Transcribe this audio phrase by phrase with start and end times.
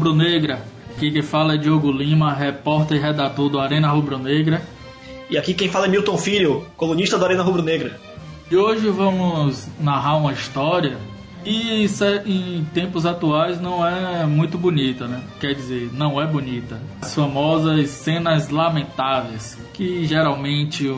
[0.00, 0.64] rubro-negra.
[0.96, 4.62] Aqui quem fala é Diogo Lima, repórter e redator do Arena Rubro-Negra.
[5.28, 8.00] E aqui quem fala é Milton Filho, colunista do Arena Rubro-Negra.
[8.50, 10.96] E hoje vamos narrar uma história
[11.44, 11.86] e
[12.26, 15.22] em tempos atuais não é muito bonita, né?
[15.38, 16.80] Quer dizer, não é bonita.
[17.02, 20.90] As famosas cenas lamentáveis que geralmente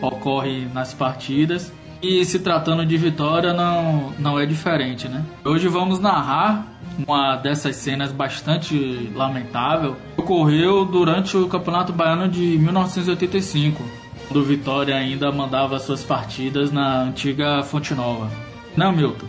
[0.00, 5.24] ocorrem nas partidas e se tratando de vitória, não, não é diferente, né?
[5.44, 9.96] Hoje vamos narrar uma dessas cenas bastante lamentável.
[10.16, 13.82] Ocorreu durante o Campeonato Baiano de 1985,
[14.28, 18.30] quando Vitória ainda mandava suas partidas na antiga Fonte Nova.
[18.76, 19.26] Não, Milton?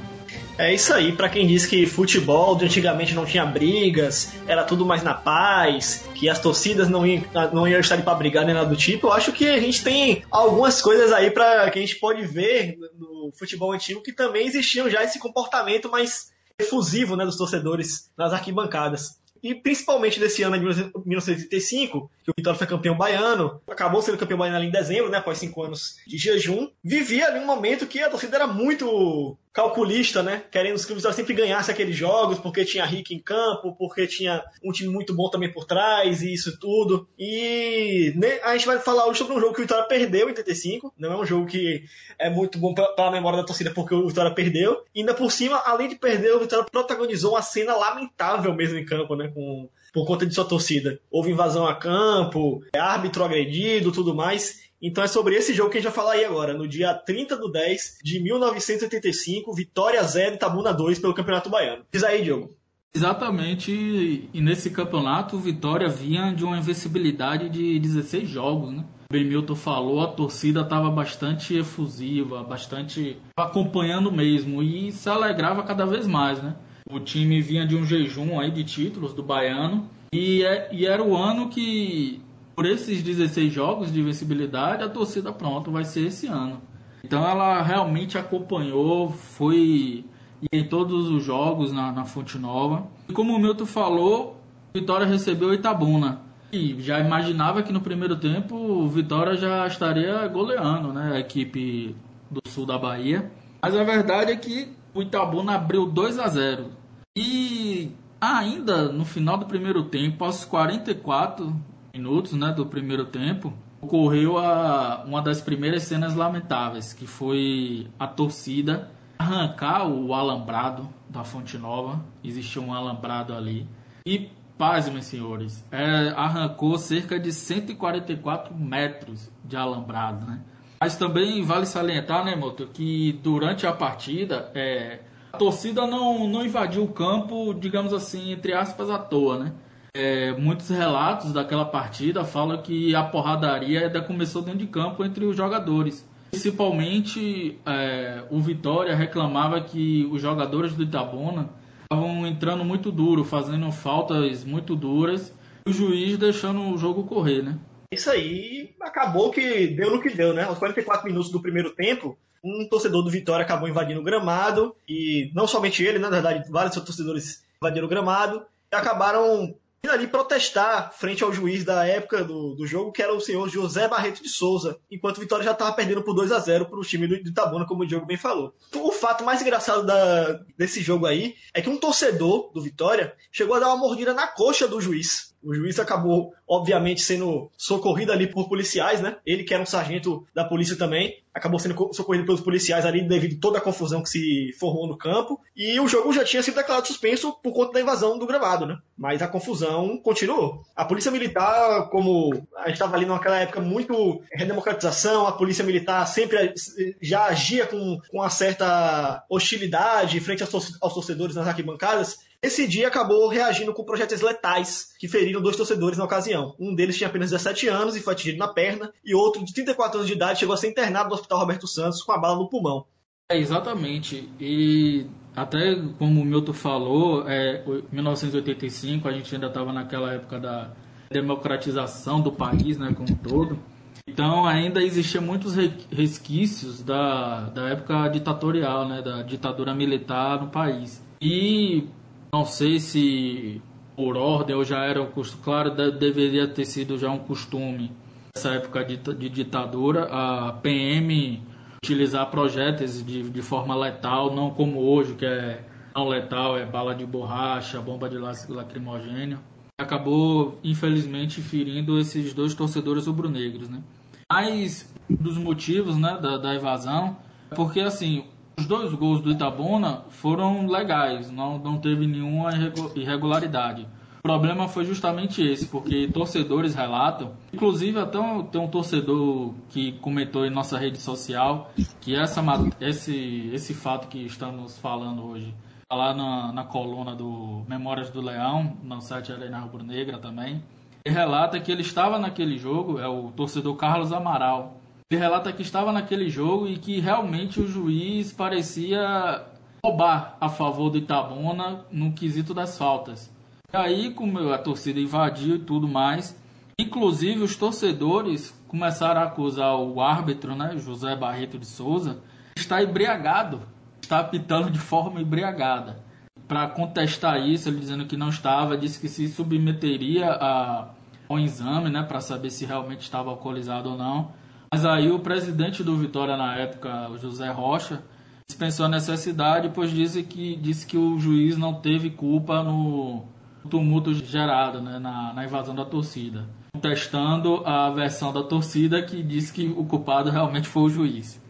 [0.57, 4.85] É isso aí, para quem diz que futebol de antigamente não tinha brigas, era tudo
[4.85, 7.21] mais na paz, que as torcidas não iam,
[7.51, 9.83] não iam estar ali pra brigar nem nada do tipo, eu acho que a gente
[9.83, 14.47] tem algumas coisas aí para que a gente pode ver no futebol antigo que também
[14.47, 19.19] existiam já esse comportamento mais efusivo né, dos torcedores nas arquibancadas.
[19.43, 24.39] E principalmente desse ano de 1985, que o Vitória foi campeão baiano, acabou sendo campeão
[24.39, 28.01] baiano ali em dezembro, né, após cinco anos de jejum, vivia ali um momento que
[28.01, 30.43] a torcida era muito calculista, né?
[30.51, 34.43] Querendo que o Vitória sempre ganhasse aqueles jogos, porque tinha Rick em campo, porque tinha
[34.61, 37.07] um time muito bom também por trás e isso tudo.
[37.17, 40.31] E né, a gente vai falar hoje sobre um jogo que o Vitória perdeu em
[40.31, 40.93] 85.
[40.99, 41.85] Não é um jogo que
[42.19, 44.83] é muito bom para a memória da torcida porque o Vitória perdeu.
[44.93, 48.83] E ainda por cima, além de perder, o Vitória protagonizou uma cena lamentável mesmo em
[48.83, 49.31] campo, né?
[49.33, 50.99] Com, por conta de sua torcida.
[51.09, 54.64] Houve invasão a campo, árbitro agredido, tudo mais.
[54.85, 57.37] Então é sobre esse jogo que a gente vai falar aí agora, no dia 30
[57.37, 61.83] do 10 de 1985, Vitória 0 Itabuna 2 pelo Campeonato Baiano.
[61.91, 62.51] Diz aí, Diogo.
[62.93, 68.85] Exatamente, e nesse campeonato Vitória vinha de uma invencibilidade de 16 jogos, né?
[69.11, 76.05] Benilton falou, a torcida estava bastante efusiva, bastante acompanhando mesmo e se alegrava cada vez
[76.05, 76.55] mais, né?
[76.87, 81.03] O time vinha de um jejum aí de títulos do Baiano e, é, e era
[81.03, 82.21] o ano que
[82.55, 86.61] por esses 16 jogos de invencibilidade, a torcida pronto vai ser esse ano.
[87.03, 90.05] Então ela realmente acompanhou, foi
[90.51, 92.87] em todos os jogos na, na Fonte Nova.
[93.09, 94.41] E como o Milton falou,
[94.73, 96.21] Vitória recebeu Itabuna.
[96.51, 101.95] E já imaginava que no primeiro tempo Vitória já estaria goleando né, a equipe
[102.31, 103.29] do sul da Bahia.
[103.61, 106.71] Mas a verdade é que o Itabuna abriu 2 a 0.
[107.17, 111.55] E ainda no final do primeiro tempo, aos 44,
[111.95, 118.05] minutos né, do primeiro tempo, ocorreu a, uma das primeiras cenas lamentáveis, que foi a
[118.05, 122.03] torcida arrancar o alambrado da Fonte Nova.
[122.21, 123.65] Existia um alambrado ali.
[124.05, 130.41] E, paz, meus senhores, é, arrancou cerca de 144 metros de alambrado, né?
[130.81, 134.99] Mas também vale salientar, né, Moto, que durante a partida é,
[135.31, 139.53] a torcida não, não invadiu o campo, digamos assim, entre aspas, à toa, né?
[139.95, 145.23] É, muitos relatos daquela partida falam que a porradaria ainda começou dentro de campo entre
[145.23, 146.07] os jogadores.
[146.31, 151.49] Principalmente é, o Vitória reclamava que os jogadores do Itabona
[151.83, 155.33] estavam entrando muito duro, fazendo faltas muito duras,
[155.65, 157.57] e o juiz deixando o jogo correr, né?
[157.93, 160.43] Isso aí acabou que deu no que deu, né?
[160.43, 165.31] Aos 44 minutos do primeiro tempo, um torcedor do Vitória acabou invadindo o gramado, e
[165.33, 169.55] não somente ele, na verdade, vários torcedores invadiram o gramado, e acabaram
[169.91, 173.87] ali protestar frente ao juiz da época do, do jogo, que era o senhor José
[173.87, 176.83] Barreto de Souza, enquanto o Vitória já estava perdendo por 2 a 0 para o
[176.83, 178.53] time do Itabuna, como o Diogo bem falou.
[178.75, 183.55] O fato mais engraçado da, desse jogo aí é que um torcedor do Vitória chegou
[183.55, 185.34] a dar uma mordida na coxa do juiz.
[185.45, 189.17] O juiz acabou, obviamente, sendo socorrido ali por policiais, né?
[189.25, 193.35] Ele que era um sargento da polícia também, acabou sendo socorrido pelos policiais ali devido
[193.35, 195.39] a toda a confusão que se formou no campo.
[195.55, 198.77] E o jogo já tinha sido declarado suspenso por conta da invasão do gramado, né?
[198.97, 200.63] Mas a confusão continuou.
[200.73, 206.05] A polícia militar, como a gente estava ali naquela época muito redemocratização, a polícia militar
[206.07, 206.53] sempre
[207.01, 212.17] já agia com, com uma certa hostilidade frente aos, torcedores nas arquibancadas.
[212.41, 216.55] Esse dia acabou reagindo com projetos letais que feriram dois torcedores na ocasião.
[216.59, 219.97] Um deles tinha apenas 17 anos e foi atingido na perna, e outro de 34
[219.97, 222.49] anos de idade chegou a ser internado no Hospital Roberto Santos com a bala no
[222.49, 222.85] pulmão.
[223.31, 224.29] É, exatamente.
[224.39, 230.71] E até como o Milton falou, é, 1985 a gente ainda estava naquela época da
[231.09, 233.59] democratização do país, né, como um todo.
[234.07, 235.55] Então ainda existiam muitos
[235.91, 241.03] resquícios da, da época ditatorial, né, da ditadura militar no país.
[241.21, 241.87] E
[242.35, 243.61] não sei se
[243.95, 247.93] por ordem ou já era um costume, claro, deveria ter sido já um costume
[248.35, 251.41] nessa época de, de ditadura, a PM
[251.81, 255.63] utilizar projéteis de, de forma letal, não como hoje, que é
[255.95, 259.39] não letal, é bala de borracha, bomba de lacrimogênio.
[259.79, 263.81] Acabou, infelizmente, ferindo esses dois torcedores rubro-negros, né?
[264.29, 267.15] Mais dos motivos né, da, da evasão,
[267.55, 268.25] porque assim,
[268.57, 272.49] os dois gols do Itabuna foram legais, não, não teve nenhuma
[272.95, 273.87] irregularidade.
[274.19, 278.17] O problema foi justamente esse, porque torcedores relatam, inclusive até
[278.51, 281.71] tem um torcedor que comentou em nossa rede social
[282.01, 282.41] que essa,
[282.81, 285.53] esse, esse fato que estamos falando hoje,
[285.87, 290.63] tá lá na, na coluna do Memórias do Leão, no site Arena Rubro Negra também,
[291.05, 294.81] ele relata que ele estava naquele jogo, é o torcedor Carlos Amaral,
[295.11, 299.45] ele relata que estava naquele jogo e que realmente o juiz parecia
[299.83, 303.31] roubar a favor do Itabuna no quesito das faltas.
[303.71, 306.35] E aí, como a torcida invadiu e tudo mais,
[306.79, 312.17] inclusive os torcedores começaram a acusar o árbitro, né, José Barreto de Souza,
[312.57, 313.61] está embriagado,
[314.01, 316.03] está apitando de forma embriagada.
[316.47, 320.89] Para contestar isso, ele dizendo que não estava, disse que se submeteria a,
[321.29, 324.31] ao exame, né, para saber se realmente estava alcoolizado ou não.
[324.75, 328.03] Mas aí o presidente do Vitória na época, o José Rocha,
[328.45, 333.23] dispensou a necessidade, pois disse que, disse que o juiz não teve culpa no
[333.69, 336.45] tumulto gerado né, na, na invasão da torcida.
[336.73, 341.41] Contestando a versão da torcida que disse que o culpado realmente foi o juiz.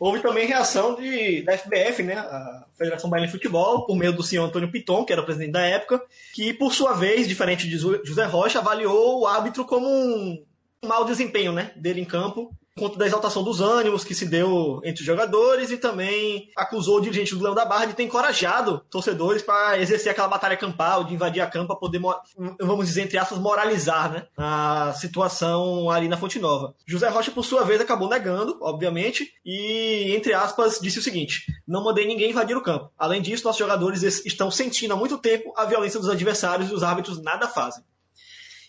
[0.00, 4.22] Houve também reação de, da FBF, né, a Federação Baiana de Futebol, por meio do
[4.24, 6.02] senhor Antônio Piton, que era o presidente da época,
[6.34, 10.44] que, por sua vez, diferente de José Rocha, avaliou o árbitro como um
[10.84, 15.00] mau desempenho né, dele em campo conta da exaltação dos ânimos que se deu entre
[15.00, 19.42] os jogadores e também acusou o dirigente do Leão da Barra de ter encorajado torcedores
[19.42, 22.00] para exercer aquela batalha campal, de invadir a campo para poder,
[22.60, 26.74] vamos dizer, entre aspas, moralizar né, a situação ali na Fonte Nova.
[26.86, 31.82] José Rocha, por sua vez, acabou negando, obviamente, e, entre aspas, disse o seguinte: não
[31.82, 32.90] mandei ninguém invadir o campo.
[32.96, 36.82] Além disso, nossos jogadores estão sentindo há muito tempo a violência dos adversários e os
[36.84, 37.82] árbitros nada fazem.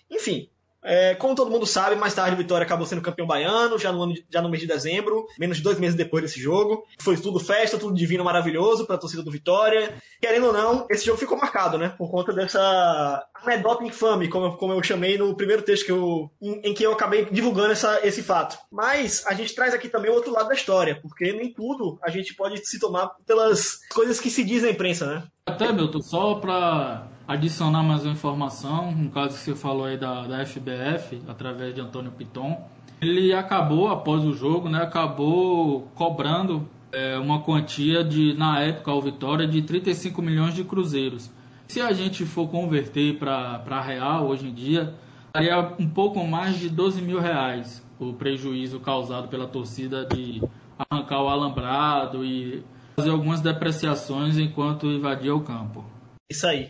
[0.09, 0.49] Enfim,
[0.83, 4.03] é, como todo mundo sabe, mais tarde o Vitória acabou sendo campeão baiano, já no,
[4.03, 6.85] ano, já no mês de dezembro, menos de dois meses depois desse jogo.
[7.01, 9.93] Foi tudo festa, tudo divino, maravilhoso para a torcida do Vitória.
[10.21, 11.93] Querendo ou não, esse jogo ficou marcado, né?
[11.97, 16.69] Por conta dessa anedota infame, como, como eu chamei no primeiro texto que eu, em,
[16.69, 18.57] em que eu acabei divulgando essa, esse fato.
[18.71, 22.09] Mas a gente traz aqui também o outro lado da história, porque nem tudo a
[22.09, 25.23] gente pode se tomar pelas coisas que se diz na imprensa, né?
[25.45, 30.25] Até, Milton, só para adicionar mais uma informação, no caso que você falou aí da,
[30.25, 32.59] da FBF, através de Antônio Piton,
[32.99, 38.99] ele acabou, após o jogo, né, acabou cobrando é, uma quantia de, na época, ao
[38.99, 41.29] Vitória, de 35 milhões de cruzeiros.
[41.67, 44.95] Se a gente for converter para real hoje em dia,
[45.31, 50.41] daria um pouco mais de 12 mil reais o prejuízo causado pela torcida de
[50.79, 52.63] arrancar o alambrado e
[52.95, 55.85] fazer algumas depreciações enquanto invadia o campo.
[56.27, 56.69] Isso aí.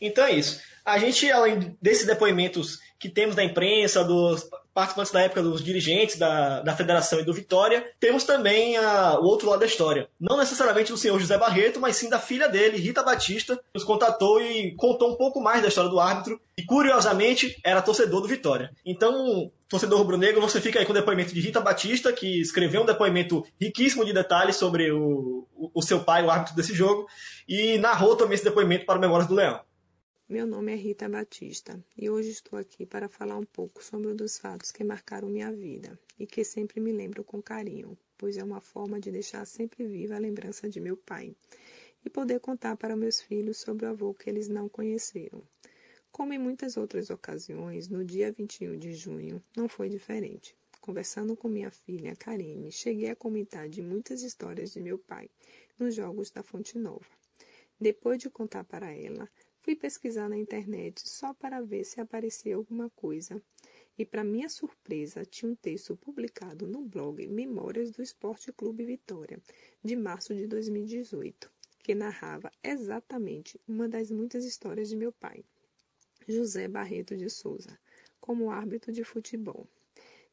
[0.00, 0.60] Então é isso.
[0.84, 6.16] A gente, além desses depoimentos que temos da imprensa, dos participantes da época, dos dirigentes
[6.16, 10.08] da, da federação e do Vitória, temos também a, o outro lado da história.
[10.20, 13.84] Não necessariamente do senhor José Barreto, mas sim da filha dele, Rita Batista, que nos
[13.84, 16.40] contatou e contou um pouco mais da história do árbitro.
[16.56, 18.70] E curiosamente, era torcedor do Vitória.
[18.86, 22.86] Então, torcedor rubro-negro, você fica aí com o depoimento de Rita Batista, que escreveu um
[22.86, 27.06] depoimento riquíssimo de detalhes sobre o, o, o seu pai, o árbitro desse jogo,
[27.48, 29.60] e narrou também esse depoimento para o Memórias do Leão.
[30.30, 34.14] Meu nome é Rita Batista e hoje estou aqui para falar um pouco sobre um
[34.14, 38.44] dos fatos que marcaram minha vida e que sempre me lembro com carinho, pois é
[38.44, 41.34] uma forma de deixar sempre viva a lembrança de meu pai
[42.04, 45.42] e poder contar para meus filhos sobre o avô que eles não conheceram.
[46.12, 50.54] Como em muitas outras ocasiões, no dia 21 de junho não foi diferente.
[50.82, 55.30] Conversando com minha filha, Karine, cheguei a comentar de muitas histórias de meu pai
[55.78, 57.06] nos Jogos da Fonte Nova.
[57.80, 59.26] Depois de contar para ela,
[59.68, 63.38] Fui pesquisar na internet só para ver se aparecia alguma coisa.
[63.98, 69.38] E, para minha surpresa, tinha um texto publicado no blog Memórias do Esporte Clube Vitória,
[69.84, 75.44] de março de 2018, que narrava exatamente uma das muitas histórias de meu pai,
[76.26, 77.78] José Barreto de Souza,
[78.22, 79.68] como árbitro de futebol.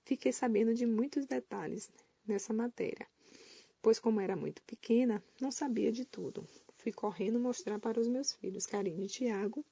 [0.06, 1.92] Fiquei sabendo de muitos detalhes
[2.25, 3.06] nessa matéria,
[3.82, 6.48] pois, como era muito pequena, não sabia de tudo.
[6.86, 9.65] Fui correndo mostrar para os meus filhos, Karine e Tiago.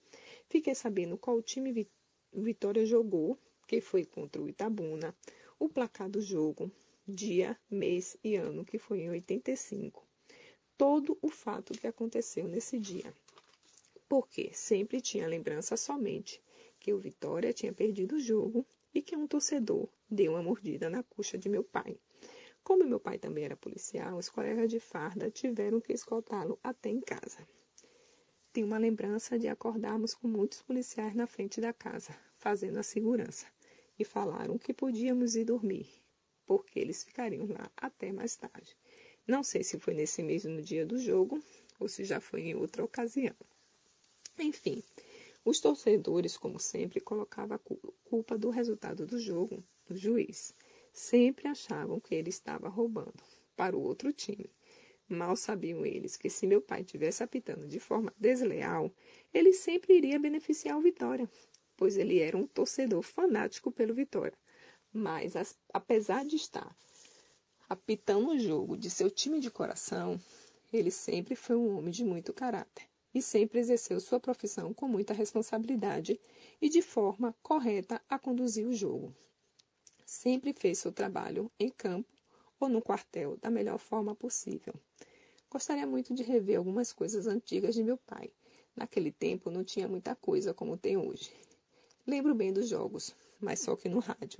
[0.49, 1.87] Fiquei sabendo qual time
[2.33, 5.15] Vitória jogou, que foi contra o Itabuna,
[5.59, 6.71] o placar do jogo,
[7.07, 10.03] dia, mês e ano, que foi em 85.
[10.75, 13.13] Todo o fato que aconteceu nesse dia.
[14.09, 16.41] Porque sempre tinha lembrança somente
[16.79, 21.03] que o Vitória tinha perdido o jogo e que um torcedor deu uma mordida na
[21.03, 21.95] coxa de meu pai.
[22.63, 27.01] Como meu pai também era policial, os colegas de farda tiveram que escoltá-lo até em
[27.01, 27.45] casa.
[28.53, 33.47] Tenho uma lembrança de acordarmos com muitos policiais na frente da casa, fazendo a segurança,
[33.99, 35.89] e falaram que podíamos ir dormir,
[36.45, 38.77] porque eles ficariam lá até mais tarde.
[39.27, 41.43] Não sei se foi nesse mesmo dia do jogo
[41.79, 43.35] ou se já foi em outra ocasião.
[44.39, 44.81] Enfim,
[45.43, 47.59] os torcedores, como sempre, colocavam a
[48.09, 50.53] culpa do resultado do jogo no juiz.
[50.95, 53.23] Sempre achavam que ele estava roubando
[53.55, 54.47] para o outro time.
[55.09, 58.93] Mal sabiam eles que se meu pai tivesse apitando de forma desleal,
[59.33, 61.27] ele sempre iria beneficiar o Vitória,
[61.75, 64.37] pois ele era um torcedor fanático pelo Vitória.
[64.93, 65.33] Mas,
[65.73, 66.77] apesar de estar
[67.67, 70.19] apitando o jogo de seu time de coração,
[70.71, 75.11] ele sempre foi um homem de muito caráter e sempre exerceu sua profissão com muita
[75.11, 76.21] responsabilidade
[76.61, 79.11] e de forma correta a conduzir o jogo.
[80.13, 82.11] Sempre fez seu trabalho em campo
[82.59, 84.73] ou no quartel da melhor forma possível.
[85.49, 88.31] Gostaria muito de rever algumas coisas antigas de meu pai.
[88.75, 91.31] Naquele tempo não tinha muita coisa como tem hoje.
[92.05, 94.39] Lembro bem dos jogos, mas só que no rádio.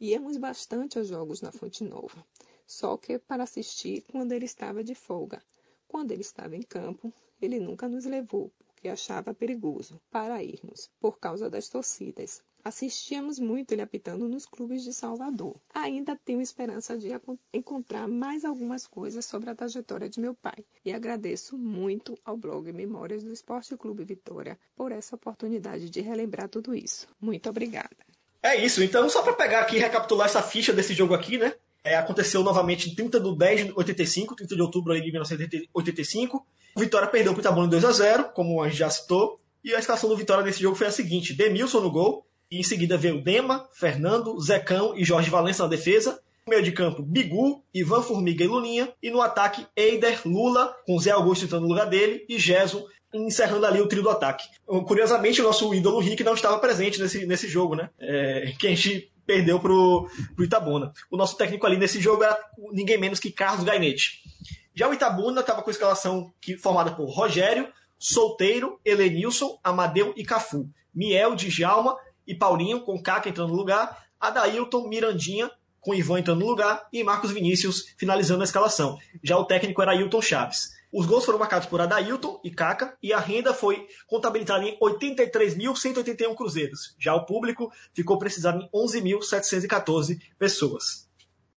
[0.00, 2.24] Íamos bastante aos jogos na Fonte Nova
[2.70, 5.42] só que para assistir quando ele estava de folga.
[5.88, 7.12] Quando ele estava em campo,
[7.42, 12.44] ele nunca nos levou, porque achava perigoso para irmos, por causa das torcidas.
[12.64, 15.60] Assistíamos muito ele apitando nos clubes de Salvador.
[15.74, 17.08] Ainda tenho esperança de
[17.52, 20.64] encontrar mais algumas coisas sobre a trajetória de meu pai.
[20.84, 26.48] E agradeço muito ao blog Memórias do Esporte Clube Vitória por essa oportunidade de relembrar
[26.48, 27.08] tudo isso.
[27.20, 27.96] Muito obrigada.
[28.42, 31.52] É isso, então só para pegar aqui e recapitular essa ficha desse jogo aqui, né?
[31.82, 36.46] É, aconteceu novamente em 30 de 10 de 85, 30 de outubro de 1985.
[36.74, 39.40] O Vitória perdeu o Itabuna 2 a 0 como a gente já citou.
[39.62, 42.62] E a escalação do Vitória nesse jogo foi a seguinte: Demilson no gol, e em
[42.62, 46.20] seguida veio Dema, Fernando, Zecão e Jorge Valença na defesa.
[46.46, 48.92] No meio de campo, Bigu, Ivan Formiga e Lulinha.
[49.02, 53.66] E no ataque, Eider, Lula, com Zé Augusto entrando no lugar dele, e Gesso encerrando
[53.66, 54.48] ali o trio do ataque.
[54.86, 57.90] Curiosamente, o nosso ídolo Rick não estava presente nesse, nesse jogo, né?
[57.98, 60.92] É, que a gente perdeu pro, pro Itabuna.
[61.10, 62.38] O nosso técnico ali nesse jogo era
[62.72, 64.22] ninguém menos que Carlos Gainete.
[64.74, 70.24] Já o Itabuna estava com a escalação que, formada por Rogério, Solteiro, Elenilson, Amadeu e
[70.24, 70.68] Cafu.
[70.92, 71.96] Miel, Djalma
[72.30, 74.06] e Paulinho, com Caca entrando no lugar.
[74.20, 76.86] Adailton, Mirandinha, com Ivan entrando no lugar.
[76.92, 78.96] E Marcos Vinícius finalizando a escalação.
[79.20, 80.78] Já o técnico era Ailton Chaves.
[80.92, 86.34] Os gols foram marcados por Adailton e Caca e a renda foi contabilizada em 83.181
[86.36, 86.94] cruzeiros.
[86.98, 91.10] Já o público ficou precisado em 11.714 pessoas.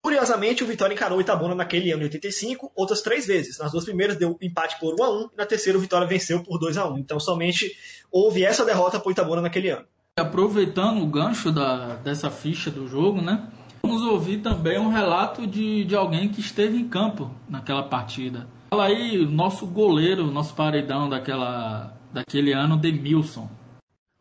[0.01, 3.59] Curiosamente, o Vitória encarou o Itabuna naquele ano de 85 outras três vezes.
[3.59, 6.41] Nas duas primeiras deu empate por 1 a 1 e na terceira o Vitória venceu
[6.41, 7.77] por 2 a 1 Então somente
[8.11, 9.87] houve essa derrota para o Itabuna naquele ano.
[10.19, 13.47] Aproveitando o gancho da, dessa ficha do jogo, né?
[13.81, 18.45] Vamos ouvir também um relato de, de alguém que esteve em campo naquela partida.
[18.69, 23.49] Fala aí, nosso goleiro, nosso paredão daquela, daquele ano, Demilson.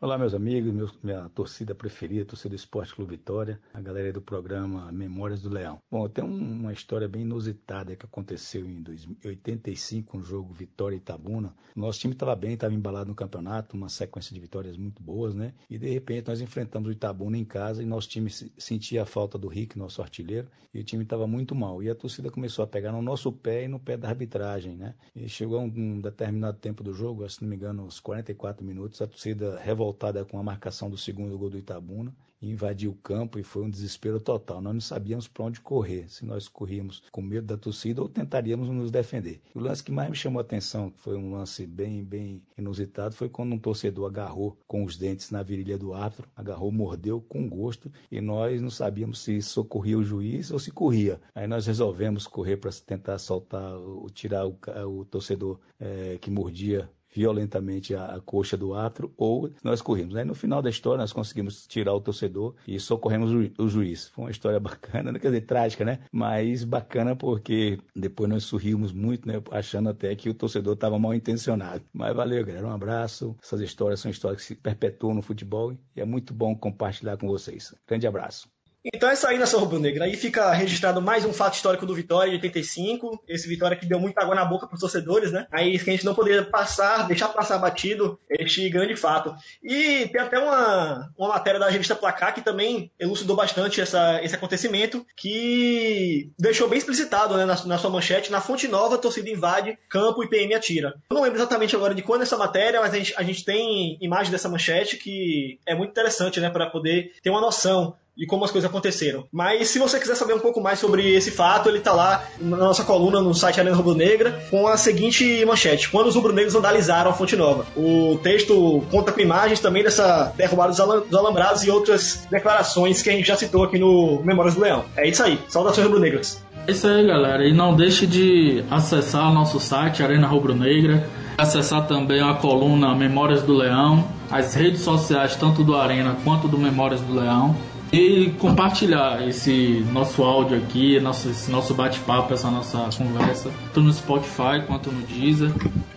[0.03, 4.19] Olá, meus amigos, meu, minha torcida preferida, torcida do Esporte Clube Vitória, a galera do
[4.19, 5.77] programa Memórias do Leão.
[5.91, 8.83] Bom, tem uma história bem inusitada que aconteceu em
[9.23, 11.53] 85, um jogo Vitória e Itabuna.
[11.75, 15.53] Nosso time estava bem, estava embalado no campeonato, uma sequência de vitórias muito boas, né?
[15.69, 19.37] E de repente nós enfrentamos o Itabuna em casa e nosso time sentia a falta
[19.37, 21.83] do Rick, nosso artilheiro, e o time estava muito mal.
[21.83, 24.95] E a torcida começou a pegar no nosso pé e no pé da arbitragem, né?
[25.15, 28.65] E chegou a um, um determinado tempo do jogo, se não me engano, uns 44
[28.65, 32.95] minutos, a torcida revoltada voltada com a marcação do segundo gol do Itabuna, invadiu o
[32.95, 34.61] campo e foi um desespero total.
[34.61, 38.69] Nós não sabíamos para onde correr, se nós corríamos com medo da torcida ou tentaríamos
[38.69, 39.41] nos defender.
[39.53, 43.13] o lance que mais me chamou a atenção, que foi um lance bem, bem inusitado,
[43.13, 47.47] foi quando um torcedor agarrou com os dentes na virilha do árbitro, agarrou, mordeu com
[47.47, 51.21] gosto e nós não sabíamos se socorria o juiz ou se corria.
[51.35, 53.73] Aí nós resolvemos correr para tentar soltar,
[54.13, 54.57] tirar o,
[54.87, 60.15] o torcedor é, que mordia violentamente a, a coxa do atro ou nós corrimos.
[60.15, 64.07] Aí no final da história nós conseguimos tirar o torcedor e socorremos o, o juiz.
[64.09, 65.99] Foi uma história bacana, quer dizer, trágica, né?
[66.11, 69.41] Mas bacana porque depois nós sorrimos muito, né?
[69.51, 71.83] Achando até que o torcedor estava mal intencionado.
[71.93, 72.67] Mas valeu, galera.
[72.67, 73.35] Um abraço.
[73.41, 77.27] Essas histórias são histórias que se perpetuam no futebol e é muito bom compartilhar com
[77.27, 77.73] vocês.
[77.87, 78.60] Grande abraço.
[78.83, 80.05] Então é isso aí, nação rubro-negra.
[80.05, 83.23] Aí fica registrado mais um fato histórico do Vitória de 85.
[83.27, 85.45] Esse Vitória que deu muita água na boca para os torcedores, né?
[85.51, 89.35] Aí que a gente não poderia passar, deixar passar batido este grande fato.
[89.61, 94.33] E tem até uma, uma matéria da revista Placar que também elucidou bastante essa, esse
[94.33, 99.77] acontecimento, que deixou bem explicitado né, na, na sua manchete: na Fonte Nova, torcida invade
[99.89, 100.95] campo e PM atira.
[101.09, 103.99] Eu não lembro exatamente agora de quando essa matéria, mas a gente, a gente tem
[104.01, 106.49] imagem dessa manchete que é muito interessante, né?
[106.49, 109.25] Para poder ter uma noção e como as coisas aconteceram.
[109.31, 112.57] Mas se você quiser saber um pouco mais sobre esse fato, ele tá lá na
[112.57, 117.11] nossa coluna no site Arena Rubro Negra com a seguinte manchete: Quando os rubro-negros vandalizaram
[117.11, 117.65] a Fonte Nova.
[117.75, 123.13] O texto conta com imagens também dessa derrubada dos alambrados e outras declarações que a
[123.13, 124.85] gente já citou aqui no Memórias do Leão.
[124.97, 125.39] É isso aí.
[125.47, 126.43] Saudações rubro-negras.
[126.67, 127.47] É isso aí, galera.
[127.47, 132.93] E não deixe de acessar o nosso site Arena Rubro Negra acessar também a coluna
[132.93, 137.55] Memórias do Leão, as redes sociais tanto do Arena quanto do Memórias do Leão
[137.91, 143.93] e compartilhar esse nosso áudio aqui, nosso, esse nosso bate-papo, essa nossa conversa, tanto no
[143.93, 145.51] Spotify quanto no Deezer.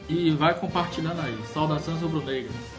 [0.08, 1.34] E vai compartilhando aí.
[1.52, 2.73] Saudações rubro-negras.